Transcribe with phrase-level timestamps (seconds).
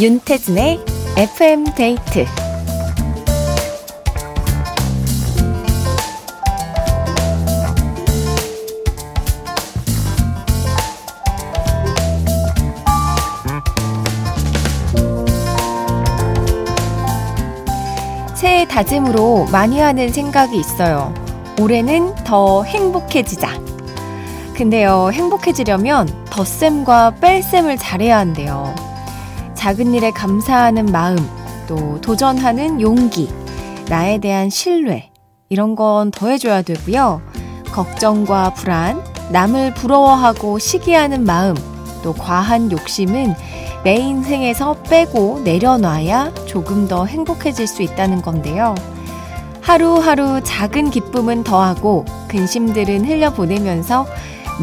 [0.00, 0.78] 윤태진의
[1.16, 2.24] FM 데이트
[18.36, 21.12] 새해 다짐으로 많이 하는 생각이 있어요.
[21.60, 23.48] 올해는 더 행복해지자.
[24.54, 28.87] 근데요, 행복해지려면 덧셈과 뺄셈을 잘해야 한대요.
[29.68, 31.18] 작은 일에 감사하는 마음,
[31.66, 33.28] 또 도전하는 용기,
[33.90, 35.10] 나에 대한 신뢰,
[35.50, 37.20] 이런 건 더해줘야 되고요.
[37.70, 41.54] 걱정과 불안, 남을 부러워하고 시기하는 마음,
[42.02, 43.34] 또 과한 욕심은
[43.84, 48.74] 내 인생에서 빼고 내려놔야 조금 더 행복해질 수 있다는 건데요.
[49.60, 54.06] 하루하루 작은 기쁨은 더하고 근심들은 흘려보내면서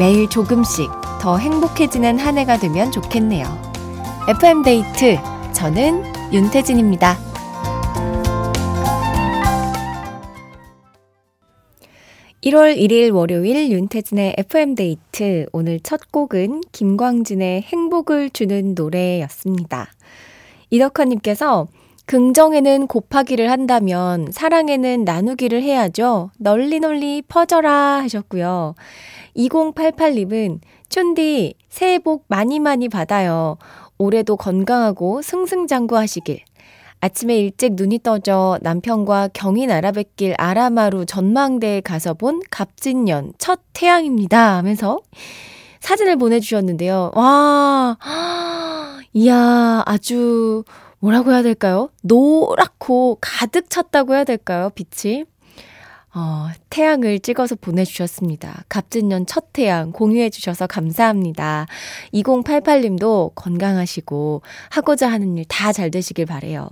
[0.00, 3.75] 매일 조금씩 더 행복해지는 한 해가 되면 좋겠네요.
[4.28, 5.18] FM데이트.
[5.52, 7.16] 저는 윤태진입니다.
[12.42, 15.46] 1월 1일 월요일 윤태진의 FM데이트.
[15.52, 19.92] 오늘 첫 곡은 김광진의 행복을 주는 노래였습니다.
[20.70, 21.68] 이덕화님께서
[22.06, 26.30] 긍정에는 곱하기를 한다면 사랑에는 나누기를 해야죠.
[26.38, 28.74] 널리 널리 퍼져라 하셨고요.
[29.36, 33.58] 2088님은 촌디 새해 복 많이 많이 받아요.
[33.98, 36.40] 올해도 건강하고 승승장구하시길.
[37.00, 45.00] 아침에 일찍 눈이 떠져 남편과 경인 알아뵙길 아라마루 전망대에 가서 본 갑진년 첫 태양입니다 하면서
[45.80, 47.12] 사진을 보내주셨는데요.
[47.14, 47.98] 와,
[49.12, 50.64] 이야, 아주
[50.98, 51.90] 뭐라고 해야 될까요?
[52.02, 54.70] 노랗고 가득 찼다고 해야 될까요?
[54.74, 55.24] 빛이.
[56.18, 58.64] 어, 태양을 찍어서 보내주셨습니다.
[58.70, 61.66] 갑진년 첫 태양 공유해 주셔서 감사합니다.
[62.14, 64.40] 2088님도 건강하시고
[64.70, 66.70] 하고자 하는 일 다 잘 되시길 바래요.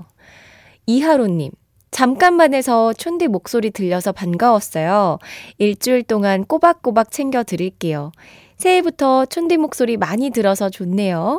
[0.86, 1.50] 이하로님,
[1.90, 5.18] 잠깐만 해서 촌디 목소리 들려서 반가웠어요.
[5.58, 8.12] 일주일 동안 꼬박꼬박 챙겨 드릴게요.
[8.56, 11.38] 새해부터 촌디 목소리 많이 들어서 좋네요.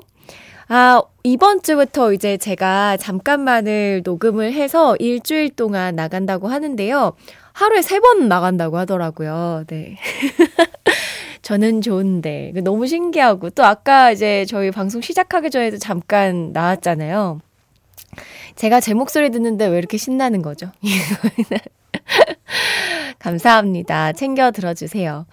[0.67, 7.13] 아, 이번 주부터 이제 제가 잠깐만을 녹음을 해서 일주일 동안 나간다고 하는데요.
[7.53, 9.63] 하루에 세 번 나간다고 하더라고요.
[9.67, 9.97] 네.
[11.41, 12.51] 저는 좋은데.
[12.63, 13.51] 너무 신기하고.
[13.51, 17.39] 또 아까 이제 저희 방송 시작하기 전에도 잠깐 나왔잖아요.
[18.55, 20.71] 제가 제 목소리 듣는데 왜 이렇게 신나는 거죠?
[23.19, 24.13] 감사합니다.
[24.13, 25.25] 챙겨 들어주세요.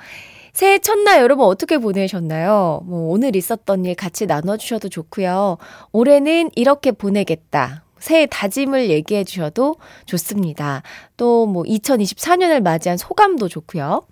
[0.53, 2.83] 새해 첫날 여러분 어떻게 보내셨나요?
[2.85, 5.57] 뭐 오늘 있었던 일 같이 나눠주셔도 좋고요.
[5.93, 7.85] 올해는 이렇게 보내겠다.
[7.99, 9.77] 새해 다짐을 얘기해 주셔도
[10.07, 10.83] 좋습니다.
[11.17, 14.07] 또 뭐 2024년을 맞이한 소감도 좋고요.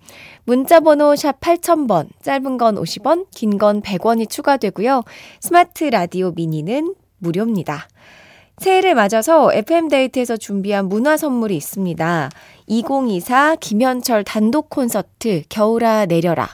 [0.45, 5.03] 문자 번호 샵 8000번, 짧은 건 50원, 긴 건 100원이 추가되고요.
[5.41, 7.87] 스마트 라디오 미니는 무료입니다.
[8.61, 12.29] 새해를 맞아서 FM데이트에서 준비한 문화 선물이 있습니다.
[12.67, 16.47] 2024 김현철 단독 콘서트 겨울아 내려라.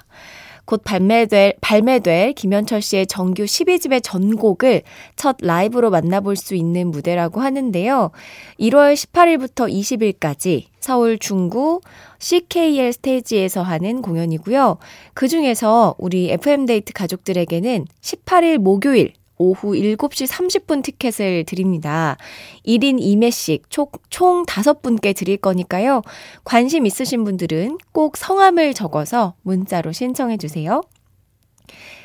[0.64, 4.84] 곧 발매될, 발매될 김현철 씨의 정규 12집의 전곡을
[5.18, 8.12] 첫 라이브로 만나볼 수 있는 무대라고 하는데요.
[8.58, 11.82] 1월 18일부터 20일까지 서울 중구
[12.20, 14.78] CKL 스테이지에서 하는 공연이고요.
[15.14, 22.18] 그 중에서 우리 FM데이트 가족들에게는 18일 목요일 오후 7시 30분 티켓을 드립니다.
[22.66, 26.02] 1인 2매씩 총, 총 5분께 드릴 거니까요.
[26.44, 30.82] 관심 있으신 분들은 꼭 성함을 적어서 문자로 신청해 주세요.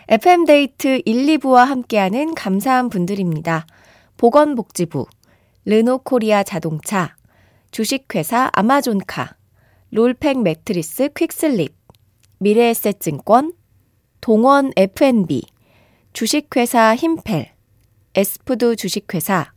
[0.08, 3.66] FM데이트 1, 2부와 함께하는 감사한 분들입니다.
[4.16, 5.06] 보건복지부,
[5.64, 7.16] 르노코리아 자동차,
[7.70, 9.36] 주식회사 아마존카,
[9.90, 11.74] 롤팩 매트리스 퀵슬립,
[12.38, 13.52] 미래에셋증권,
[14.20, 15.42] 동원 F&B,
[16.12, 17.52] 주식회사 힘펠,
[18.14, 19.52] 에스푸드 주식회사,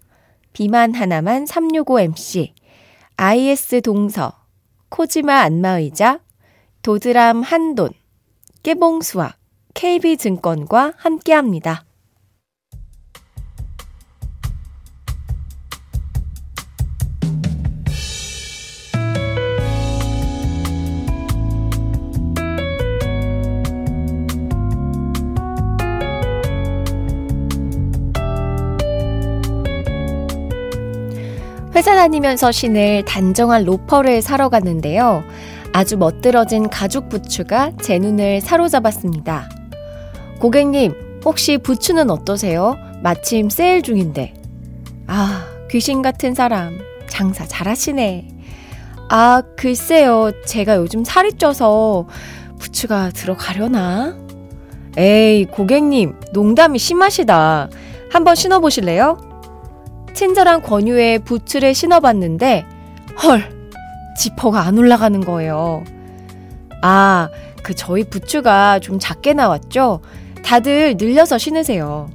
[0.54, 2.54] 비만 하나만 365MC,
[3.18, 4.34] IS 동서,
[4.88, 6.22] 코지마 안마의자,
[6.82, 7.90] 도드람 한돈,
[8.64, 9.38] 깨봉수학,
[9.74, 11.85] KB증권과 함께합니다.
[31.76, 35.24] 회사 다니면서 신을 단정한 로퍼를 사러 갔는데요.
[35.74, 39.50] 아주 멋들어진 가죽 부츠가 제 눈을 사로잡았습니다.
[40.40, 42.78] 고객님, 혹시 부츠는 어떠세요?
[43.04, 44.34] 마침 세일 중인데.
[45.08, 46.80] 아, 귀신 같은 사람.
[47.08, 48.30] 장사 잘하시네.
[49.10, 50.32] 아, 글쎄요.
[50.46, 52.08] 제가 요즘 살이 쪄서
[52.58, 54.18] 부츠가 들어가려나?
[54.98, 57.70] 에이, 고객님, 농담이 심하시다.
[58.10, 59.25] 한번 신어보실래요?
[60.16, 62.66] 친절한 권유에 부츠를 신어봤는데,
[63.22, 63.44] 헐!
[64.18, 65.84] 지퍼가 안 올라가는 거예요.
[66.82, 67.30] 아,
[67.62, 70.00] 그 저희 부츠가 좀 작게 나왔죠?
[70.44, 72.10] 다들 늘려서 신으세요.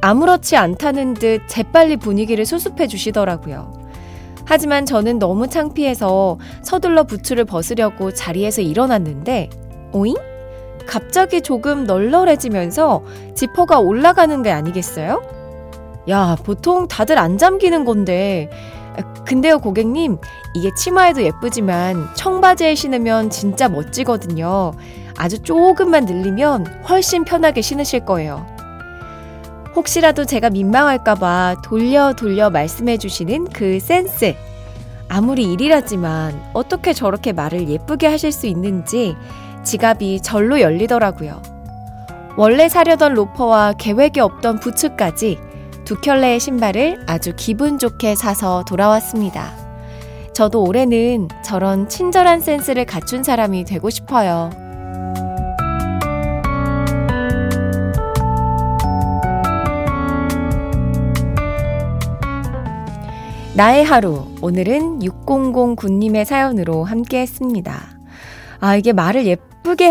[0.00, 3.74] 아무렇지 않다는 듯 재빨리 분위기를 수습해 주시더라고요.
[4.44, 9.50] 하지만 저는 너무 창피해서 서둘러 부츠를 벗으려고 자리에서 일어났는데,
[9.92, 10.16] 오잉?
[10.84, 13.04] 갑자기 조금 널널해지면서
[13.36, 15.39] 지퍼가 올라가는 게 아니겠어요?
[16.08, 18.48] 야, 보통 다들 안 잠기는 건데.
[19.24, 20.18] 근데요, 고객님,
[20.54, 24.72] 이게 치마에도 예쁘지만 청바지에 신으면 진짜 멋지거든요.
[25.16, 28.46] 아주 조금만 늘리면 훨씬 편하게 신으실 거예요.
[29.76, 34.34] 혹시라도 제가 민망할까봐 돌려 돌려 말씀해 주시는 그 센스.
[35.08, 39.14] 아무리 일이라지만 어떻게 저렇게 말을 예쁘게 하실 수 있는지
[39.62, 41.40] 지갑이 절로 열리더라고요.
[42.36, 45.38] 원래 사려던 로퍼와 계획이 없던 부츠까지
[45.90, 49.50] 두 켤레의 신발을 아주 기분 좋게 사서 돌아왔습니다.
[50.32, 54.50] 저도 올해는 저런 친절한 센스를 갖춘 사람이 되고 싶어요.
[63.56, 64.28] 나의 하루.
[64.42, 67.80] 오늘은 6009님의 사연으로 함께 했습니다.
[68.60, 69.49] 아, 이게 말을 예쁘게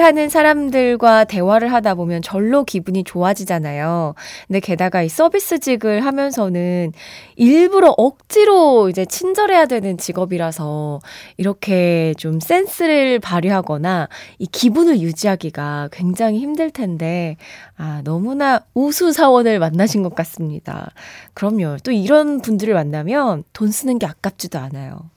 [0.10, 4.16] 하는 사람들과 대화를 하다 보면 절로 기분이 좋아지잖아요.
[4.48, 6.94] 근데 게다가 이 서비스직을 하면서는
[7.36, 11.00] 일부러 억지로 이제 친절해야 되는 직업이라서
[11.38, 17.38] 이렇게 좀 센스를 발휘하거나 이 기분을 유지하기가 굉장히 힘들 텐데,
[17.78, 20.92] 아, 너무나 우수 사원을 만나신 것 같습니다.
[21.34, 21.78] 그럼요.
[21.84, 25.10] 또 이런 분들을 만나면 돈 쓰는 게 아깝지도 않아요.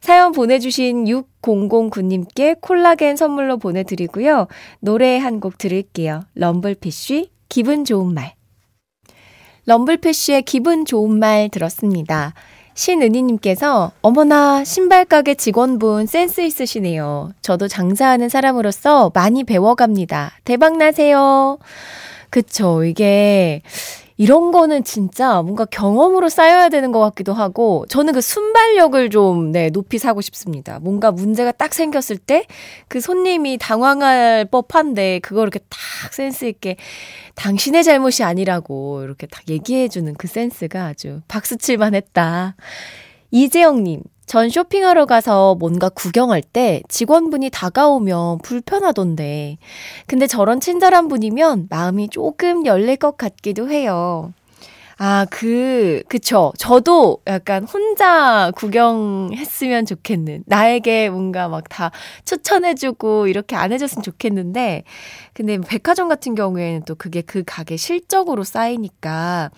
[0.00, 4.46] 사연 보내주신 6009님께 콜라겐 선물로 보내드리고요.
[4.80, 6.22] 노래 한 곡 들을게요.
[6.34, 8.34] 럼블피쉬, 기분 좋은 말.
[9.66, 12.34] 럼블피쉬의 기분 좋은 말 들었습니다.
[12.74, 17.32] 신은희님께서 어머나 신발 가게 직원분 센스 있으시네요.
[17.42, 20.32] 저도 장사하는 사람으로서 많이 배워갑니다.
[20.44, 21.58] 대박 나세요.
[22.30, 22.84] 그쵸.
[22.84, 23.62] 이게
[24.18, 29.70] 이런 거는 진짜 뭔가 경험으로 쌓여야 되는 것 같기도 하고, 저는 그 순발력을 좀, 네,
[29.70, 30.80] 높이 사고 싶습니다.
[30.80, 32.44] 뭔가 문제가 딱 생겼을 때,
[32.88, 36.76] 그 손님이 당황할 법한데, 그걸 이렇게 딱 센스 있게,
[37.36, 42.56] 당신의 잘못이 아니라고, 이렇게 딱 얘기해 주는 그 센스가 아주 박수 칠만 했다.
[43.30, 49.56] 이재영님, 전 쇼핑하러 가서 뭔가 구경할 때 직원분이 다가오면 불편하던데.
[50.06, 54.34] 근데 저런 친절한 분이면 마음이 조금 열릴 것 같기도 해요.
[55.00, 56.52] 아, 그, 그쵸.
[56.58, 60.42] 저도 약간 혼자 구경했으면 좋겠는.
[60.46, 61.90] 나에게 뭔가 막 다
[62.24, 64.84] 추천해주고 이렇게 안 해줬으면 좋겠는데.
[65.34, 69.50] 근데 백화점 같은 경우에는 또 그게 그 가게 실적으로 쌓이니까,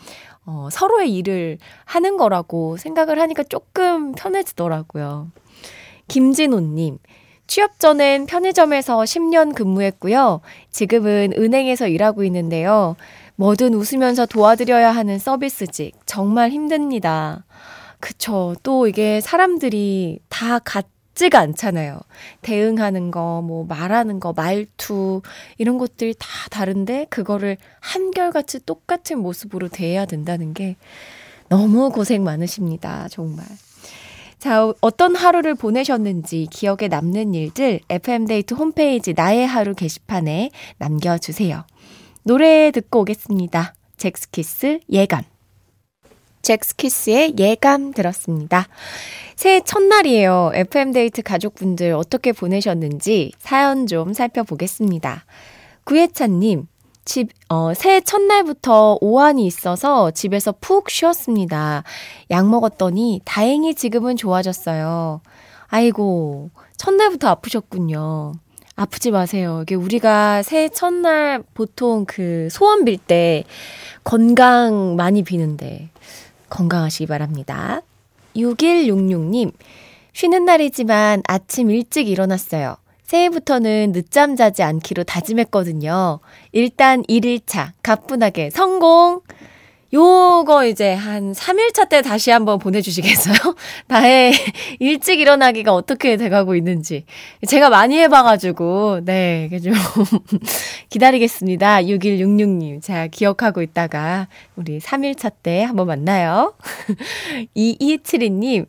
[0.53, 5.31] 어, 서로의 일을 하는 거라고 생각을 하니까 조금 편해지더라고요.
[6.09, 6.99] 김진호님,
[7.47, 10.41] 취업 전엔 편의점에서 10년 근무했고요.
[10.73, 12.97] 지금은 은행에서 일하고 있는데요.
[13.37, 15.95] 뭐든 웃으면서 도와드려야 하는 서비스직.
[16.05, 17.45] 정말 힘듭니다.
[18.01, 18.55] 그쵸.
[18.65, 20.87] 또 이게 사람들이 다 같
[21.21, 22.01] 지가 않잖아요.
[22.41, 25.21] 대응하는 거, 뭐 말하는 거, 말투,
[25.59, 30.77] 이런 것들이 다 다른데, 그거를 한결같이 똑같은 모습으로 대해야 된다는 게
[31.51, 33.09] 너무 고생 많으십니다.
[33.11, 33.45] 정말.
[34.39, 41.65] 자, 어떤 하루를 보내셨는지 기억에 남는 일들 FM데이트 홈페이지 나의 하루 게시판에 남겨주세요.
[42.23, 43.75] 노래 듣고 오겠습니다.
[43.99, 45.25] 잭스키스 예감.
[46.43, 48.67] 잭스키스의 예감 들었습니다.
[49.37, 50.53] 새해 첫날이에요.
[50.55, 55.25] FM데이트 가족분들 어떻게 보내셨는지 사연 좀 살펴보겠습니다.
[55.85, 56.67] 구혜찬님,
[57.05, 61.85] 집, 어, 새해 첫날부터 오한이 있어서 집에서 푹 쉬었습니다.
[62.31, 65.21] 약 먹었더니 다행히 지금은 좋아졌어요.
[65.69, 68.33] 아이고, 첫날부터 아프셨군요.
[68.77, 69.61] 아프지 마세요.
[69.63, 73.45] 이게 우리가 새해 첫날 보통 그 소원 빌 때
[74.05, 75.91] 건강 많이 비는데
[76.51, 77.81] 건강하시기 바랍니다.
[78.37, 79.53] 6166님,
[80.13, 82.77] 쉬는 날이지만 아침 일찍 일어났어요.
[83.05, 86.21] 새해부터는 늦잠 자지 않기로 다짐했거든요.
[86.53, 89.23] 일단 1일차 가뿐하게 성공!
[89.93, 93.57] 요거 이제 한 3일차 때 다시 한번 보내주시겠어요?
[93.89, 94.33] 나의
[94.79, 97.05] 일찍 일어나기가 어떻게 돼가고 있는지.
[97.47, 99.73] 제가 많이 해봐가지고, 네, 좀
[100.91, 101.83] 기다리겠습니다.
[101.83, 102.83] 6166님.
[102.83, 106.55] 제가 기억하고 있다가 우리 3일차 때 한번 만나요.
[107.57, 108.67] 2272님.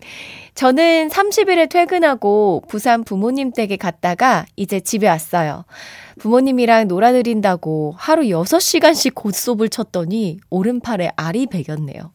[0.55, 5.65] 저는 30일에 퇴근하고 부산 부모님 댁에 갔다가 이제 집에 왔어요.
[6.21, 12.11] 부모님이랑 놀아드린다고 하루 6시간씩 고스톱을 쳤더니 오른팔에 알이 배겼네요.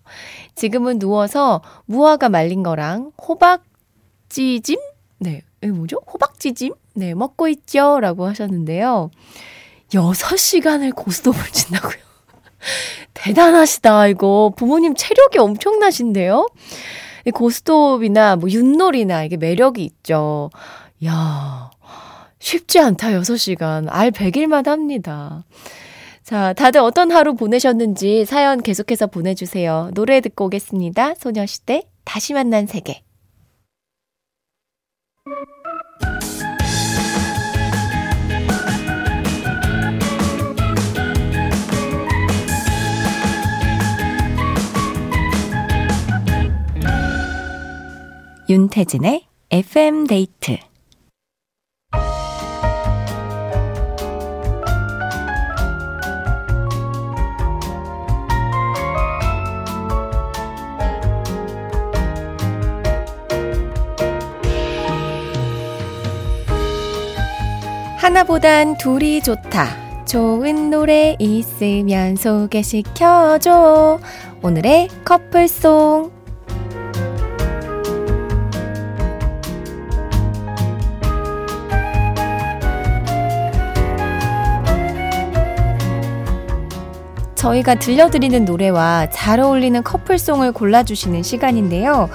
[0.55, 4.79] 지금은 누워서 무화과 말린 거랑 호박찌짐?
[5.19, 6.01] 네, 이 뭐죠?
[6.07, 6.75] 호박찌짐?
[6.95, 7.99] 네, 먹고 있죠?
[7.99, 9.11] 라고 하셨는데요.
[9.91, 11.99] 6시간을 고스톱을 친다고요.
[13.13, 14.53] 대단하시다, 이거.
[14.57, 16.47] 부모님 체력이 엄청나신데요?
[17.35, 20.51] 고스톱이나 뭐 윷놀이나 이게 매력이 있죠.
[21.05, 21.71] 야
[22.47, 23.87] 쉽지 않다, 6시간.
[23.88, 25.45] 알 100일만 합니다.
[26.23, 29.91] 자, 다들 어떤 하루 보내셨는지 사연 계속해서 보내주세요.
[29.95, 31.15] 노래 듣고 오겠습니다.
[31.17, 33.03] 소녀시대, 다시 만난 세계.
[48.49, 50.59] 윤태진의 FM 데이트
[68.16, 70.06] 하나보단 둘이 좋다.
[70.06, 74.00] 좋은 노래 있으면 소개시켜줘.
[74.40, 76.11] 오늘의 커플송.
[87.35, 92.08] 저희가 들려드리는 노래와 잘 어울리는 커플송을 골라주시는 시간인데요.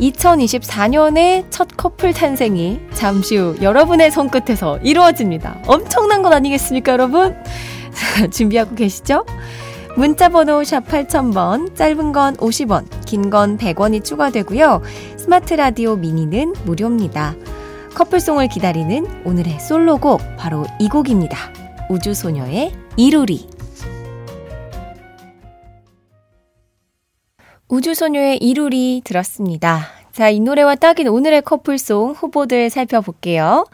[0.00, 5.58] 2024년의 첫 커플 탄생이 잠시 후 여러분의 손끝에서 이루어집니다.
[5.66, 7.36] 엄청난 것 아니겠습니까, 여러분?
[8.32, 9.24] 준비하고 계시죠?
[9.96, 14.82] 문자번호 샵 8000번, 짧은 건 50원, 긴 건 100원이 추가되고요.
[15.16, 17.34] 스마트 라디오 미니는 무료입니다.
[17.94, 21.36] 커플송을 기다리는 오늘의 솔로곡, 바로 이 곡입니다.
[21.90, 23.48] 우주소녀의 이루리.
[27.70, 29.86] 우주소녀의 이루리 들었습니다.
[30.12, 33.64] 자, 이 노래와 딱인 오늘의 커플송 후보들 살펴볼게요.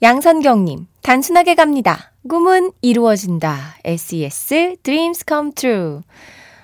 [0.00, 2.12] 양선경님, 단순하게 갑니다.
[2.28, 3.76] 꿈은 이루어진다.
[3.84, 6.00] SES, Dreams Come True.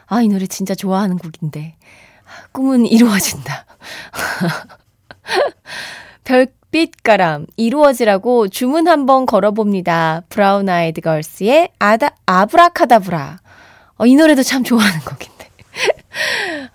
[0.07, 1.75] 아, 이 노래 진짜 좋아하는 곡인데.
[2.53, 3.67] 꿈은 이루어진다.
[6.23, 10.23] 별빛가람, 이루어지라고 주문 한번 걸어봅니다.
[10.29, 13.41] 브라운 아이드 걸스의 아다, 아브라카다브라.
[13.97, 15.38] 어, 이 노래도 참 좋아하는 곡인데.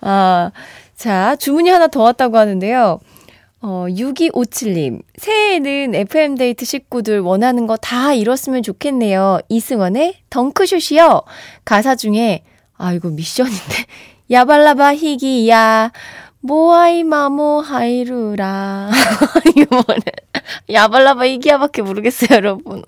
[0.00, 0.50] 아,
[0.96, 3.00] 자, 주문이 하나 더 왔다고 하는데요.
[3.62, 5.00] 어, 6257님.
[5.16, 9.40] 새해에는 FM데이트 식구들 원하는 거 다 이뤘으면 좋겠네요.
[9.48, 11.22] 이승원의 덩크슛이요.
[11.64, 12.44] 가사 중에,
[12.76, 13.84] 아, 이거 미션인데.
[14.30, 15.92] 야발라바 히기야.
[16.40, 18.90] 모아이 마모 하이루라.
[19.56, 20.02] 이거 뭐래.
[20.70, 22.82] 야발라바 히기야밖에 모르겠어요, 여러분.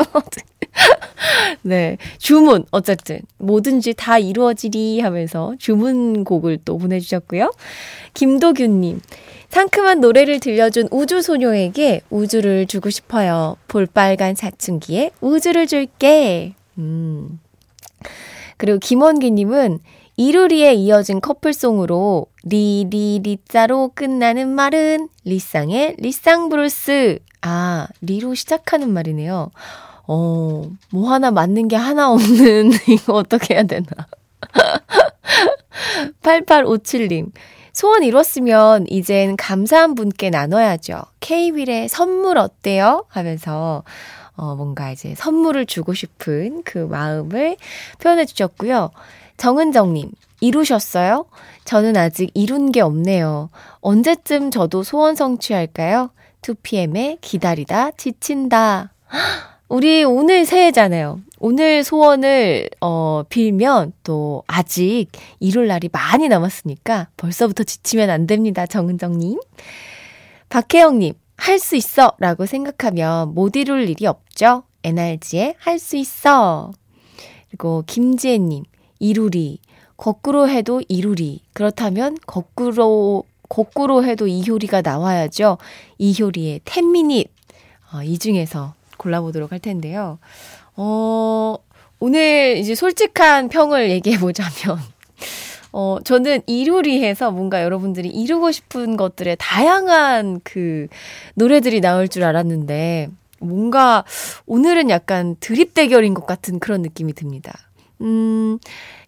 [1.62, 1.96] 네.
[2.18, 3.20] 주문, 어쨌든.
[3.38, 7.52] 뭐든지 다 이루어지리 하면서 주문곡을 또 보내주셨고요.
[8.14, 9.00] 김도균님.
[9.48, 13.56] 상큼한 노래를 들려준 우주소녀에게 우주를 주고 싶어요.
[13.68, 16.54] 볼빨간 사춘기에 우주를 줄게.
[16.78, 17.40] 음.
[18.56, 19.78] 그리고 김원기님은
[20.18, 27.18] 이루리에 이어진 커플송으로 리리리자로 끝나는 말은 리쌍의 리쌍부르스.
[27.42, 29.50] 아, 리로 시작하는 말이네요.
[30.06, 33.86] 어, 뭐 하나 맞는 게 하나 없는, 이거 어떻게 해야 되나.
[36.22, 37.32] 8857님.
[37.72, 41.02] 소원 이뤘으면 이젠 감사한 분께 나눠야죠.
[41.20, 43.04] K-윌의 선물 어때요?
[43.08, 43.82] 하면서,
[44.34, 47.56] 어, 뭔가 이제 선물을 주고 싶은 그 마음을
[47.98, 48.90] 표현해 주셨고요.
[49.36, 50.10] 정은정 님,
[50.40, 51.26] 이루셨어요?
[51.64, 53.50] 저는 아직 이룬 게 없네요.
[53.80, 56.10] 언제쯤 저도 소원 성취할까요?
[56.42, 58.92] 2PM의 기다리다 지친다.
[59.68, 61.20] 우리 오늘 새해잖아요.
[61.38, 65.06] 오늘 소원을 어 빌면 또 아직
[65.40, 68.66] 이룰 날이 많이 남았으니까 벌써부터 지치면 안 됩니다.
[68.66, 69.40] 정은정 님.
[70.48, 71.14] 박혜영 님.
[71.38, 74.62] 할 수 있어 라고 생각하면 못 이룰 일이 없죠.
[74.84, 76.70] NRG의 할 수 있어.
[77.48, 78.64] 그리고 김지혜 님.
[79.00, 79.58] 이루리.
[79.96, 81.40] 거꾸로 해도 이루리.
[81.52, 85.58] 그렇다면 거꾸로 거꾸로 해도 이효리가 나와야죠.
[85.98, 87.28] 이효리의 10미닛.
[87.92, 90.18] 어, 이 중에서 골라보도록 할 텐데요.
[90.76, 91.56] 어,
[91.98, 94.78] 오늘 이제 솔직한 평을 얘기해 보자면,
[95.72, 100.88] 어, 저는 이루리해서 뭔가 여러분들이 이루고 싶은 것들의 다양한 그
[101.34, 103.08] 노래들이 나올 줄 알았는데,
[103.40, 104.04] 뭔가
[104.46, 107.52] 오늘은 약간 드립 대결인 것 같은 그런 느낌이 듭니다.
[108.00, 108.58] 음,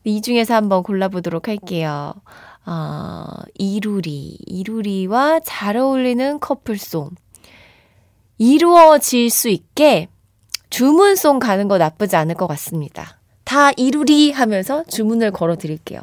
[0.04, 2.14] 이 중에서 한번 골라보도록 할게요.
[2.66, 4.38] 어, 이루리.
[4.46, 7.10] 이루리와 잘 어울리는 커플송.
[8.38, 10.08] 이루어질 수 있게
[10.70, 13.18] 주문송 가는 거 나쁘지 않을 것 같습니다.
[13.44, 16.00] 다 이루리 하면서 주문을 걸어 드릴게요.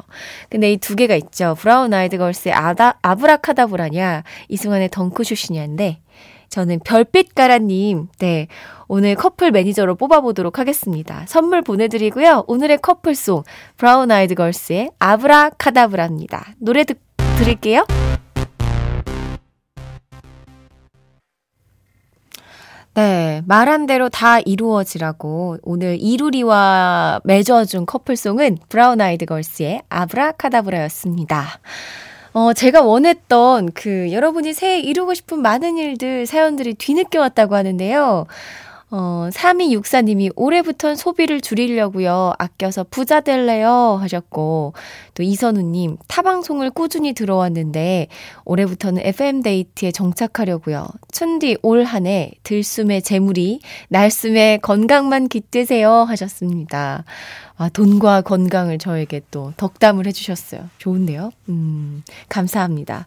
[0.50, 1.54] 근데 이 두 개가 있죠.
[1.58, 6.00] 브라운 아이드 걸스의 아다, 아브라카다브라냐, 이승환의 덩크슛이냐인데,
[6.48, 8.48] 저는 별빛가라님, 네.
[8.88, 11.24] 오늘 커플 매니저로 뽑아보도록 하겠습니다.
[11.28, 12.44] 선물 보내드리고요.
[12.48, 13.44] 오늘의 커플송,
[13.76, 16.54] 브라운 아이드 걸스의 아브라카다브라입니다.
[16.58, 16.98] 노래 듣,
[17.38, 17.86] 드릴게요.
[22.96, 31.44] 네, 말한 대로 다 이루어지라고 오늘 이루리와 맺어준 커플송은 브라운 아이드 걸스의 아브라카다브라였습니다.
[32.32, 38.24] 어, 제가 원했던 그 여러분이 새해 이루고 싶은 많은 일들 사연들이 뒤늦게 왔다고 하는데요.
[38.88, 42.34] 어, 3264님이 올해부턴 소비를 줄이려고요.
[42.38, 43.98] 아껴서 부자 될래요.
[44.00, 44.74] 하셨고,
[45.14, 48.06] 또 이선우님, 타방송을 꾸준히 들어왔는데,
[48.44, 50.86] 올해부터는 FM데이트에 정착하려고요.
[51.10, 55.90] 윤디 올 한 해 들숨에 재물이 날숨에 건강만 깃드세요.
[55.90, 57.04] 하셨습니다.
[57.58, 60.68] 아, 돈과 건강을 저에게 또 덕담을 해주셨어요.
[60.78, 61.30] 좋은데요?
[61.48, 63.06] 음, 감사합니다.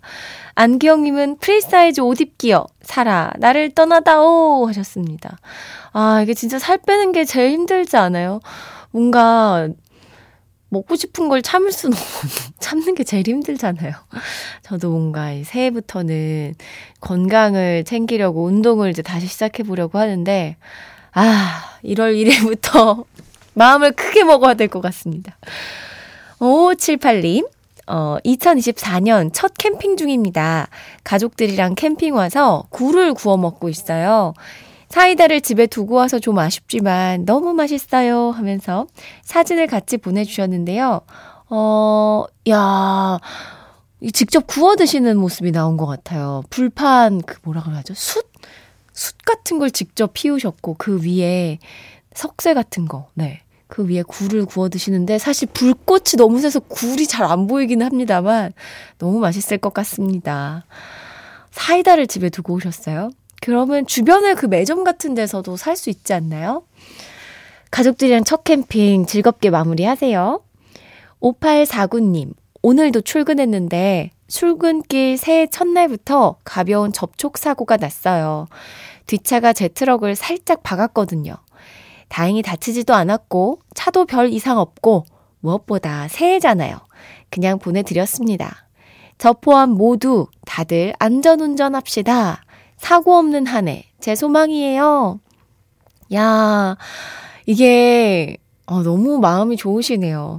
[0.55, 2.65] 안기영님은 프리사이즈 옷 입기요.
[2.81, 4.67] 살아, 나를 떠나다오.
[4.67, 5.37] 하셨습니다.
[5.93, 8.39] 아, 이게 진짜 살 빼는 게 제일 힘들지 않아요?
[8.91, 9.69] 뭔가,
[10.69, 12.27] 먹고 싶은 걸 참을 수는 없고,
[12.59, 13.91] 참는 게 제일 힘들잖아요.
[14.63, 16.55] 저도 뭔가 새해부터는
[17.01, 20.57] 건강을 챙기려고 운동을 이제 다시 시작해 보려고 하는데,
[21.13, 23.03] 아, 1월 1일부터
[23.53, 25.37] 마음을 크게 먹어야 될 것 같습니다.
[26.39, 27.47] 5578님,
[27.87, 30.67] 어, 2024년 첫 캠핑 중입니다.
[31.03, 34.33] 가족들이랑 캠핑 와서 굴을 구워 먹고 있어요.
[34.89, 38.87] 사이다를 집에 두고 와서 좀 아쉽지만 너무 맛있어요 하면서
[39.23, 41.01] 사진을 같이 보내주셨는데요.
[41.49, 43.19] 어, 야,
[44.13, 46.43] 직접 구워 드시는 모습이 나온 것 같아요.
[46.49, 47.93] 불판, 그 뭐라 그러죠?
[47.95, 48.31] 숯?
[48.93, 51.59] 숯 같은 걸 직접 피우셨고, 그 위에
[52.19, 53.41] 석쇠 같은 거, 네.
[53.67, 58.51] 그 위에 굴을 구워 드시는데 사실 불꽃이 너무 세서 굴이 잘 안 보이기는 합니다만
[58.97, 60.65] 너무 맛있을 것 같습니다.
[61.51, 63.11] 사이다를 집에 두고 오셨어요?
[63.41, 66.63] 그러면 주변에 그 매점 같은 데서도 살 수 있지 않나요?
[67.71, 70.41] 가족들이랑 첫 캠핑 즐겁게 마무리하세요.
[71.21, 78.47] 5849님, 오늘도 출근했는데 출근길 새해 첫날부터 가벼운 접촉사고가 났어요.
[79.05, 81.37] 뒷차가 제 트럭을 살짝 박았거든요.
[82.09, 85.05] 다행히 다치지도 않았고, 차도 별 이상 없고,
[85.39, 86.79] 무엇보다 새해잖아요.
[87.29, 88.67] 그냥 보내드렸습니다.
[89.17, 92.41] 저 포함 모두 다들 안전운전 합시다.
[92.77, 95.19] 사고 없는 한 해, 제 소망이에요.
[96.13, 96.77] 야,
[97.45, 100.37] 이게, 어, 너무 마음이 좋으시네요.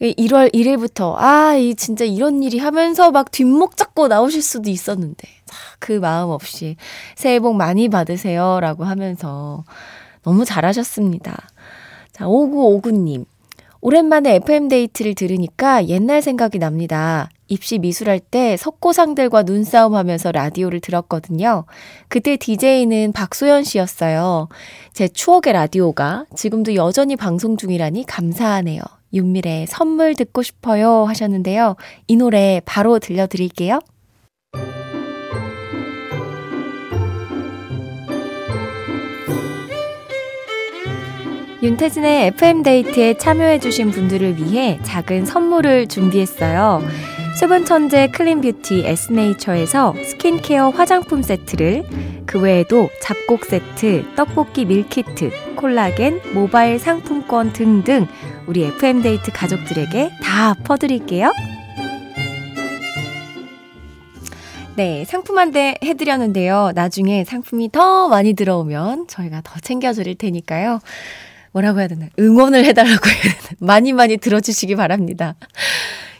[0.00, 5.28] 1월 1일부터, 아, 이 진짜 이런 일이 하면서 막 뒷목 잡고 나오실 수도 있었는데,
[5.78, 6.76] 그 마음 없이
[7.14, 8.58] 새해 복 많이 받으세요.
[8.60, 9.64] 라고 하면서
[10.22, 11.36] 너무 잘하셨습니다.
[12.12, 13.24] 자, 5959님.
[13.80, 17.28] 오랜만에 FM데이트를 들으니까 옛날 생각이 납니다.
[17.48, 21.64] 입시 미술할 때 석고상들과 눈싸움 하면서 라디오를 들었거든요.
[22.08, 24.48] 그때 DJ는 박소연 씨였어요.
[24.92, 28.80] 제 추억의 라디오가 지금도 여전히 방송 중이라니 감사하네요.
[29.12, 31.76] 윤미래 선물 듣고 싶어요 하셨는데요.
[32.06, 33.80] 이 노래 바로 들려드릴게요.
[41.62, 46.82] 윤태진의 FM데이트에 참여해주신 분들을 위해 작은 선물을 준비했어요.
[47.38, 51.84] 수분 천재 clean beauty 에스네이처에서 스킨케어 화장품 세트를
[52.26, 58.06] 그 외에도 잡곡 세트, 떡볶이 밀키트, 콜라겐, 모바일 상품권 등등
[58.46, 61.30] 우리 FM데이트 가족들에게 다 퍼드릴게요.
[64.74, 66.72] 네, 상품 안내 해드렸는데요.
[66.74, 70.80] 나중에 상품이 더 많이 들어오면 저희가 더 챙겨드릴 테니까요.
[71.52, 75.34] 뭐라고 해야 되나 응원을 해달라고 해야 되나 많이 많이 들어주시기 바랍니다.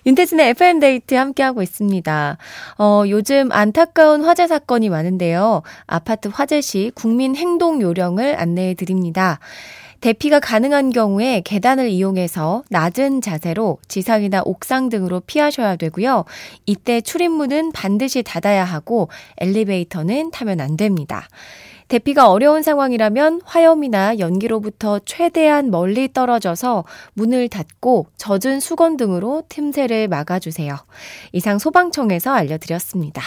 [0.05, 2.37] 윤태진의 FM데이트 함께하고 있습니다.
[2.79, 5.63] 어, 요즘 안타까운 화재 사건이 많은데요.
[5.87, 9.39] 아파트 화재 시 국민 행동 요령을 안내해 드립니다.
[10.01, 16.25] 대피가 가능한 경우에 계단을 이용해서 낮은 자세로 지상이나 옥상 등으로 피하셔야 되고요.
[16.67, 21.29] 이때 출입문은 반드시 닫아야 하고 엘리베이터는 타면 안 됩니다.
[21.93, 30.75] 대피가 어려운 상황이라면 화염이나 연기로부터 최대한 멀리 떨어져서 문을 닫고 젖은 수건 등으로 틈새를 막아주세요.
[31.33, 33.21] 이상 소방청에서 알려드렸습니다.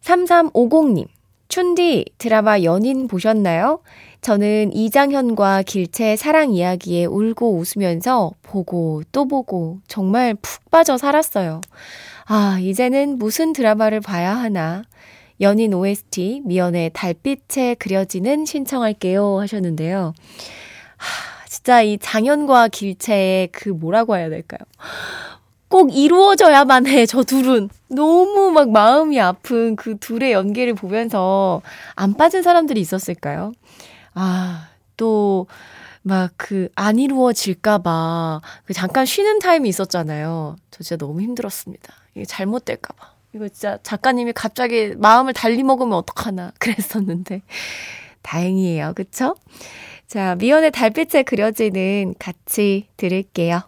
[0.00, 1.06] 3350님,
[1.46, 3.78] 춘디 드라마 연인 보셨나요?
[4.22, 11.60] 저는 이장현과 길채 사랑 이야기에 울고 웃으면서 보고 또 보고 정말 푹 빠져 살았어요.
[12.24, 14.82] 아, 이제는 무슨 드라마를 봐야 하나.
[15.42, 20.14] 연인 OST 미연의 달빛에 그려지는 신청할게요 하셨는데요.
[20.96, 24.60] 하, 진짜 이 장현과 길채의 그 뭐라고 해야 될까요?
[25.68, 27.70] 꼭 이루어져야만 해, 저 둘은.
[27.88, 31.62] 너무 막 마음이 아픈 그 둘의 연기를 보면서
[31.96, 33.52] 안 빠진 사람들이 있었을까요?
[34.14, 35.46] 아, 또,
[36.02, 40.56] 막 그 안 이루어질까봐 그 잠깐 쉬는 타임이 있었잖아요.
[40.70, 41.94] 저 진짜 너무 힘들었습니다.
[42.14, 43.11] 이게 잘못될까봐.
[43.34, 47.42] 이거 진짜 작가님이 갑자기 마음을 달리 먹으면 어떡하나 그랬었는데
[48.22, 48.92] 다행이에요.
[48.94, 49.34] 그쵸?
[50.06, 53.62] 자, 미연의 달빛에 그려지는 같이 들을게요.